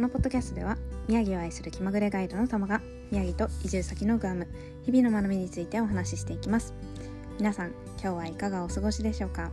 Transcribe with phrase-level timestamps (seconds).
[0.00, 2.80] このポッドキャストでは宮城を愛する気まぐれガイドの玉が
[3.10, 4.48] 宮城と移住先のグアム
[4.86, 6.72] 日々の学びについてお話ししていきます。
[7.36, 9.50] 皆さん今日はいかがお過ごしでしょうか？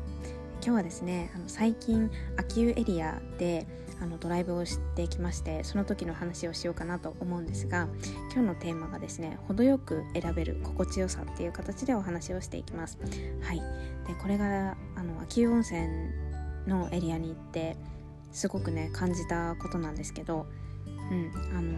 [0.63, 3.67] 今日はですねあの最近秋湯エリアで
[4.01, 7.89] あのドライブをしてきましてその時の話をしようかなと思うんですが
[8.33, 12.97] 今日のテーマがですね程よく選べる心地よさっていう形でお話をしていきます。
[13.41, 13.57] はい。
[14.07, 15.89] でこれがあの秋湯温泉
[16.67, 17.75] のエリアに行って
[18.37, 20.45] すごくね感じたことなんですけど
[20.85, 21.71] うんあの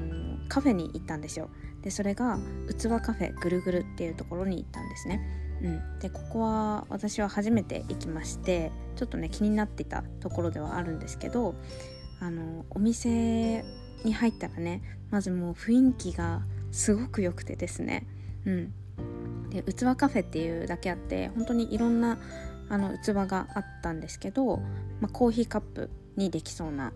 [0.46, 1.50] ー、カフェに行ったんですよ。
[1.82, 5.22] でそれが器カフェぐるぐるっていうところに行ったんですね。
[5.62, 11.54] うん、でここは私は初めて行きましてちょっとね気になってたところではあるんですけど
[12.20, 13.64] あのお店
[14.04, 14.82] に入ったらね
[15.12, 16.42] まずもう雰囲気が
[16.72, 18.08] すごく良くてですね、
[18.46, 18.74] うん、
[19.50, 22.20] で器カフェっていうだけあって本当にいろんな
[22.70, 24.58] あの器があったんですけど、
[25.02, 25.90] まあ、コーヒーカップ
[26.20, 26.94] にできそうな、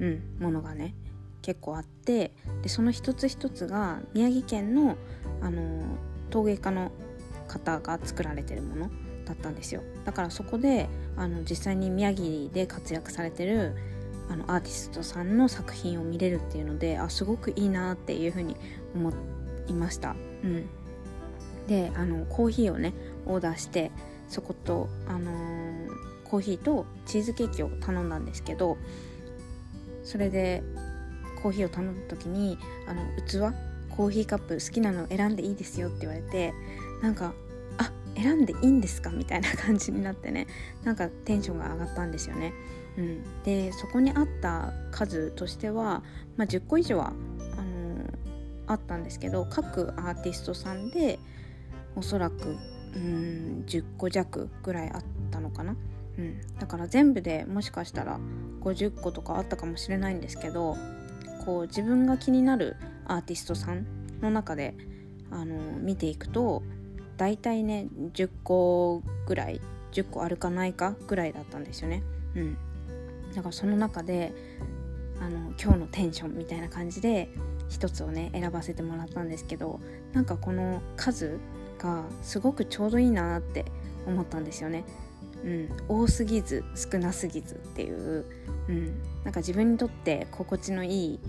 [0.00, 0.94] うん、ものがね
[1.42, 2.32] 結構あって
[2.62, 4.96] でその一つ一つが宮城県の
[5.40, 5.82] あの
[6.30, 6.90] 陶芸家の
[7.46, 8.90] 方が作られてるもの
[9.24, 13.76] だったんですよだからそこであの実際に宮城で活躍されてる
[14.28, 18.56] あのアーティストさんの作品を見れるっていうのであすごくいいなっていうふうに
[18.94, 19.12] 思
[19.68, 20.16] いました。
[20.42, 20.66] うん、
[21.68, 22.92] であのコーヒーをね
[23.26, 23.92] オーダーして
[24.28, 25.55] そこと、あのー、
[26.30, 28.76] コーヒーとチーズケーキを頼んだんですけど
[30.02, 30.62] それで
[31.42, 33.54] コーヒーを頼んだ時にあの器？
[33.96, 36.52] コーヒーカップ好きなの選んでいいですよって言われて
[37.02, 37.32] なんか
[37.78, 39.10] あ選んでいいんですか？
[39.10, 40.46] みたいな感じになってね
[40.84, 42.52] なんかテンションが上がったんですよね。
[42.98, 46.02] うん、でそこにあった数としては、
[46.36, 48.14] まあ、10個以上はあのー、
[48.66, 51.18] あったんですけど各アーティストさんで
[51.94, 52.56] おそらく
[52.94, 55.76] うん10個弱ぐらいあったのかな、
[56.18, 58.18] うん、だから全部でもしかしたら
[58.62, 60.76] 50個とかあったかもしれないんですけど
[61.44, 63.86] こう自分が気になるアーティストさん
[64.20, 64.74] の中で
[65.30, 66.62] あの、見ていくと
[67.16, 69.60] 大体ね10個ぐらい
[69.92, 72.02] 10個あるかないかぐらいだったんですよね。
[72.34, 72.56] うん、
[73.34, 74.32] だからその中で
[75.20, 77.30] あの今日のテンションみたいな感じで
[77.68, 79.80] 一つをね選ばせてもらったんですけど
[80.12, 81.38] なんかこの数
[81.78, 83.64] がすごくちょうどいいなって
[84.06, 84.84] 思ったんですよね。
[85.44, 88.24] うん、多すぎず少なすぎずっていう、
[88.68, 91.20] うん、なんか自分にとって心地のいい、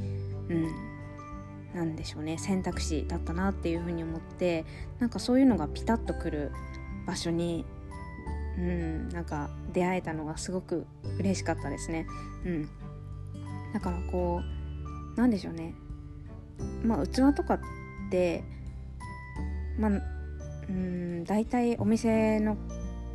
[0.50, 0.68] うん、
[1.75, 2.38] なんでしょうね。
[2.38, 4.66] 選択肢だったなっていうふうに思って
[5.00, 6.51] なんかそういうのがピタッとくる
[7.06, 7.66] 場所に
[8.57, 9.09] うん。
[9.09, 10.85] なんか出会えたのがすごく
[11.19, 12.07] 嬉しかったですね。
[12.45, 12.69] うん。
[13.74, 14.41] だからこ
[15.16, 15.75] うなんでしょうね。
[16.84, 17.59] まあ器とかっ
[18.09, 18.44] て
[19.78, 19.91] まあ
[20.69, 21.24] うん。
[21.25, 22.57] 大体お店の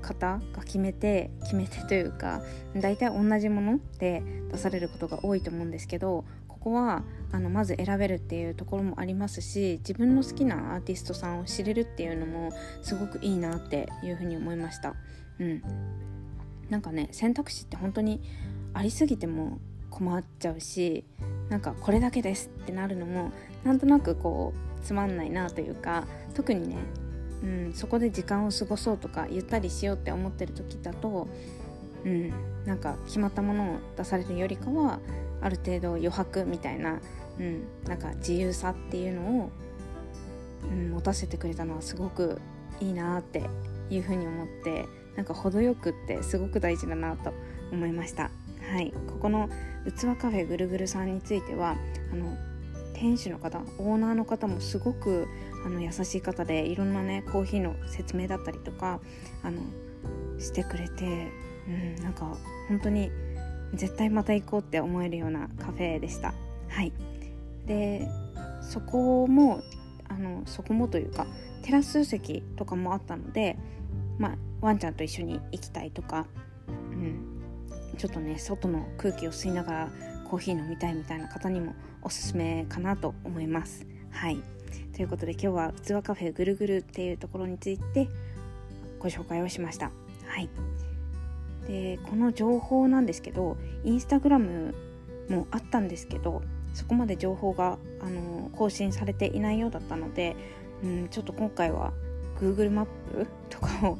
[0.03, 2.43] 方が決めて決めてというか
[2.77, 7.03] 大体同じもので出されることが多いと思うんですけどここは
[7.33, 12.53] あのまず選べるっていうところもありますし自分の好きなアーティストさんを知れるっていうのも
[12.83, 14.95] すごくいいなっていうふうに思いました。
[15.41, 15.63] うん
[16.69, 18.23] なんかね選択肢って本当に
[18.75, 19.59] ありすぎても
[19.91, 21.05] 困っちゃうし
[21.51, 23.31] なんかこれだけですってなるのも
[23.63, 26.77] なんとなくこうつまんないなというか特にね、
[27.43, 31.29] うん、そこで時間を過ごそうとかゆったりしようって思ってる時だと、
[32.05, 32.33] うん、
[32.65, 35.01] なんか決まったものを出されるよりかは
[35.41, 37.01] ある程度余白みたいな、
[37.39, 39.51] うん、なんか自由さっていうのを、
[40.71, 42.41] うん、持たせてくれたのはすごく
[42.81, 43.43] いいなって
[43.91, 44.87] いうふうに思って
[45.17, 47.33] なんか程よくってすごく大事だなと
[47.73, 48.31] 思いました。
[48.71, 48.93] はい。
[49.09, 49.49] ここの
[49.85, 51.77] 器カフェぐるぐるさんについては
[52.13, 52.37] あの
[53.03, 55.27] 店主の方オーナーの方もすごく
[55.67, 59.01] あの優しい方でいろんなねコーヒーの説明だったりとか
[59.43, 59.61] あの
[60.39, 61.33] してくれて、
[61.67, 62.37] うん、なんか
[62.69, 63.11] 本当に
[63.75, 66.33] 絶対また行こうって思えるようなカフェでした。
[66.69, 66.93] はい。
[67.67, 68.09] で
[68.61, 69.63] そこも
[70.09, 71.27] あのそこもというか
[71.63, 73.59] テラス席とかもあったので
[74.19, 76.29] まあワンちゃんと一緒に行きたいとか、
[76.69, 77.43] うん、
[77.99, 79.93] ちょっとね外の空気を吸いながら
[80.33, 83.85] コーヒー飲みたいみたいな方にもおすすめかなと思います。
[84.11, 84.41] はい
[84.97, 88.09] ということで今日は器カフェぐるぐるっていうところについて
[88.99, 89.91] ご紹介をしました。
[90.25, 90.49] はい
[91.69, 94.75] でこの情報なんですけどインスタグラム
[95.29, 96.41] もあったんですけど
[96.73, 100.35] そこまで情報があの更新されていないようだったので、
[100.83, 101.93] うん、ちょっと今回は
[102.41, 103.99] Google マップとかを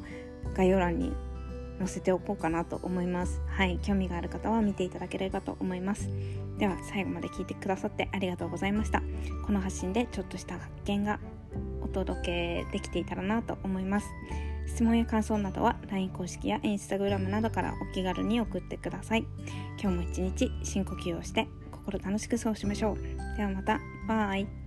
[0.55, 1.13] 概要欄に
[1.83, 3.41] 載せておこうかなと思います。
[3.47, 3.77] はい。
[3.81, 6.09] 興味がある方は見ていただければと思います。
[6.57, 9.01] では最後まで聞いてくださってありがとうございました。
[9.45, 11.19] この発信でちょっとした発見が
[11.81, 14.07] お届けできていたらなと思います。
[14.65, 19.25] 質問や感想などは LINE 公式や Instagram などからお気軽に送ってください。
[19.81, 23.37] 今日も一日深呼吸をして心楽しくそうしましょう。
[23.37, 23.79] ではまた。
[24.07, 24.62] バイ。